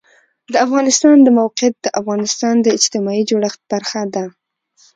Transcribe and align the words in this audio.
د 0.53 0.55
افغانستان 0.65 1.15
د 1.23 1.27
موقعیت 1.39 1.75
د 1.81 1.87
افغانستان 2.01 2.55
د 2.61 2.67
اجتماعي 2.77 3.23
جوړښت 3.29 3.61
برخه 3.71 4.01
ده. 4.15 4.23